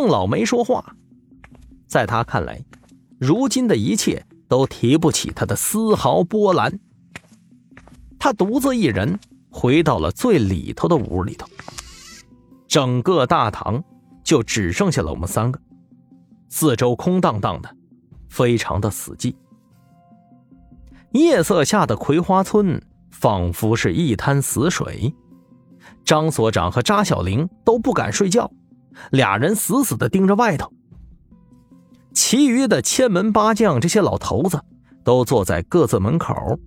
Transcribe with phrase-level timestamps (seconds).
[0.00, 0.94] 郑老没说话，
[1.88, 2.64] 在他看来，
[3.18, 6.78] 如今的一切都提不起他的丝毫波澜。
[8.16, 9.18] 他独自一人
[9.50, 11.48] 回到了最里头的屋里头，
[12.68, 13.82] 整个大堂
[14.22, 15.60] 就只剩下了我们三个，
[16.48, 17.68] 四周空荡荡的，
[18.28, 19.34] 非常的死寂。
[21.10, 22.80] 夜色下的葵花村
[23.10, 25.12] 仿佛是一滩死水，
[26.04, 28.48] 张所长和扎小玲都不敢睡觉，
[29.10, 30.72] 俩人死死的盯着外头。
[32.12, 34.60] 其余的千门八将这些老头子
[35.04, 36.58] 都坐在各自门口。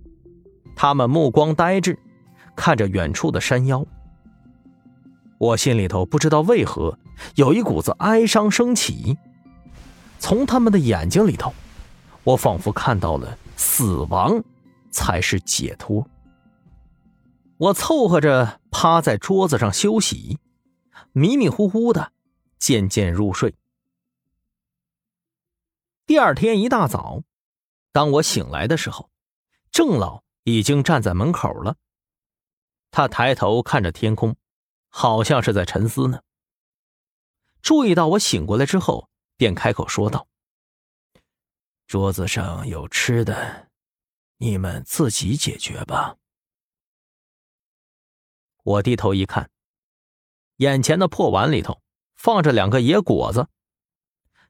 [0.74, 1.98] 他们目光呆滞，
[2.56, 3.86] 看着远处的山腰。
[5.38, 6.98] 我心里头不知道为何
[7.34, 9.18] 有一股子哀伤升起，
[10.18, 11.52] 从他们的眼睛里头，
[12.24, 14.42] 我仿佛看到了死亡
[14.90, 16.06] 才是解脱。
[17.58, 20.38] 我凑合着趴在桌子上休息，
[21.12, 22.12] 迷迷糊糊的，
[22.62, 23.56] 渐渐入睡。
[26.06, 27.24] 第二天一大早，
[27.90, 29.10] 当我醒来的时候，
[29.72, 30.22] 郑老。
[30.44, 31.76] 已经站在门口了。
[32.90, 34.34] 他抬头看着天空，
[34.88, 36.20] 好像是在沉思呢。
[37.60, 40.26] 注意到我醒过来之后，便开口说道
[41.86, 43.70] ：“桌子上有吃的，
[44.38, 46.16] 你们自己解决吧。”
[48.64, 49.48] 我低头一看，
[50.56, 51.80] 眼前的破碗里头
[52.22, 53.48] 放着两个野果子，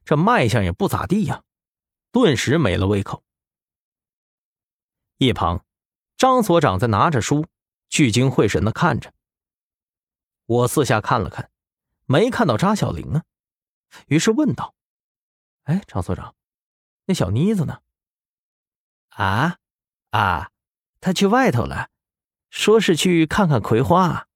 [0.05, 1.43] 这卖相也不咋地呀，
[2.11, 3.23] 顿时没了胃口。
[5.17, 5.65] 一旁。
[6.15, 7.47] 张所长在拿着书，
[7.89, 9.11] 聚精会神的看着。
[10.45, 11.49] 我四下看了看，
[12.05, 13.23] 没看到扎小玲啊，
[14.05, 14.75] 于是问道
[15.65, 16.35] ：“哎，张所长，
[17.05, 17.81] 那小妮子呢
[19.17, 19.57] ？”“啊，
[20.11, 20.51] 啊，
[21.01, 21.89] 她去外头了，
[22.51, 24.27] 说是去看看葵花。”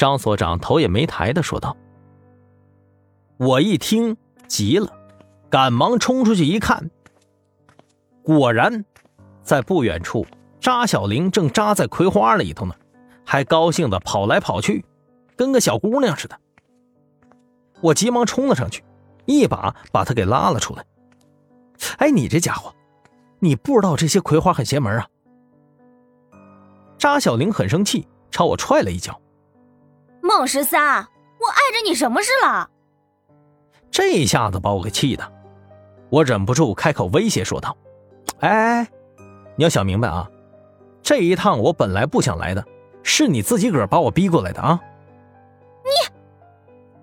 [0.00, 1.76] 张所长头也没抬的说道。
[3.36, 4.16] 我一听
[4.48, 4.90] 急了，
[5.50, 6.90] 赶忙冲出去一看，
[8.22, 8.86] 果然。
[9.42, 10.26] 在不远处，
[10.58, 12.74] 扎小玲正扎在葵花里头呢，
[13.26, 14.82] 还高兴的跑来跑去，
[15.36, 16.40] 跟个小姑娘似的。
[17.82, 18.82] 我急忙冲了上去，
[19.26, 20.82] 一把把她给拉了出来。
[21.98, 22.74] 哎，你这家伙，
[23.40, 25.06] 你不知道这些葵花很邪门啊！
[26.96, 29.20] 扎小玲很生气，朝我踹了一脚。
[30.22, 30.96] 孟十三，
[31.38, 32.68] 我碍着你什么事了？
[33.90, 35.32] 这下子把我给气的，
[36.10, 37.76] 我忍不住开口威胁说道
[38.40, 38.86] ：“哎。”
[39.56, 40.26] 你要想明白啊，
[41.02, 42.64] 这一趟我本来不想来的，
[43.02, 44.80] 是你自己个儿把我逼过来的啊！
[45.84, 46.14] 你，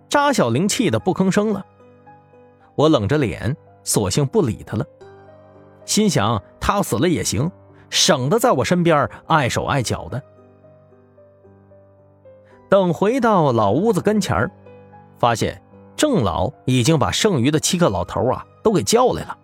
[0.10, 1.64] 扎小玲气得不吭声了。
[2.74, 4.84] 我冷着脸，索性不理他了，
[5.86, 7.52] 心想他死了也行，
[7.92, 10.20] 省得在我身边碍手碍脚的。
[12.70, 14.50] 等回到老屋子跟前
[15.18, 15.62] 发现
[15.96, 19.38] 郑老已经把剩余的七个老头啊都给叫来了，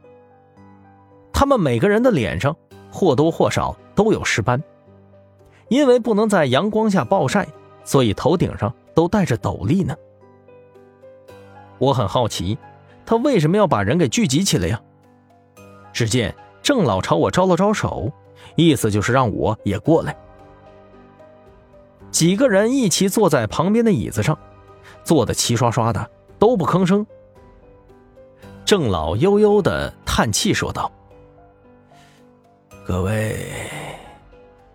[1.32, 2.56] 他们每个人的脸上。
[2.96, 4.62] 或多或少都有尸斑，
[5.68, 7.48] 因为不能在阳光下暴晒，
[7.84, 9.96] 所以头顶上都戴着斗笠呢。
[11.80, 12.56] 我很好奇，
[13.04, 14.80] 他为什么要把人给聚集起来呀？
[15.92, 18.12] 只见郑老朝我招了招手，
[18.56, 20.16] 意思就是让我也过来。
[22.14, 24.38] 几个人一起坐在旁边的椅子上，
[25.04, 27.06] 坐的齐刷刷的，都不吭声。
[28.64, 30.90] 郑老悠悠的叹气说道。
[32.86, 33.36] 各位，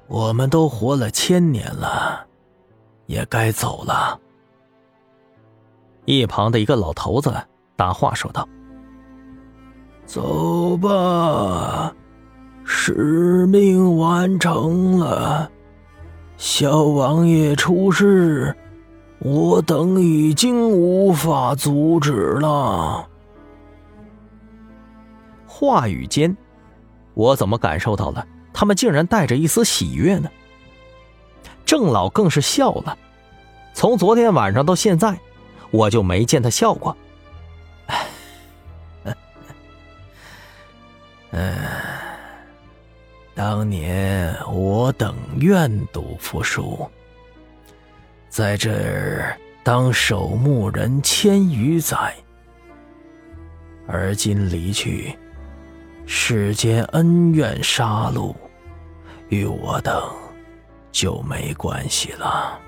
[0.08, 2.26] 我们都活了千年了，
[3.06, 4.18] 也该走了。
[6.06, 7.32] 一旁的一个老头子
[7.76, 8.48] 答话说道
[10.06, 11.94] ：“走吧，
[12.64, 15.47] 使命完成了。
[16.38, 18.56] 小王爷出事，
[19.18, 23.06] 我等已经无法阻止了。”
[25.46, 26.34] 话语间。
[27.14, 28.24] 我怎么感受到了？
[28.52, 30.30] 他们竟然带着一丝喜悦呢？
[31.66, 32.96] 郑老更是笑了。
[33.74, 35.18] 从昨天晚上到现在，
[35.72, 36.96] 我就没见他笑过。
[41.32, 41.52] 嗯，
[43.38, 46.84] 当年我等愿赌服输，
[48.28, 52.12] 在这儿当守墓人千余载，
[53.86, 55.16] 而今离去。
[56.04, 58.34] 世间恩怨杀戮，
[59.28, 60.02] 与我等
[60.90, 62.58] 就没关系了。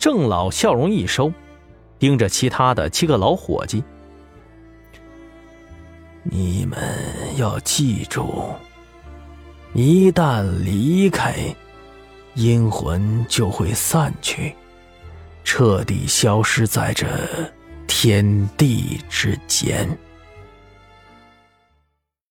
[0.00, 1.32] 郑老笑容一收，
[1.96, 3.84] 盯着其他的七个老伙计
[6.24, 6.78] ：“你们
[7.36, 8.54] 要记住，
[9.74, 11.34] 一旦离开，
[12.34, 14.54] 阴魂就会散去，
[15.42, 17.06] 彻底消失在这
[17.88, 19.88] 天地之间。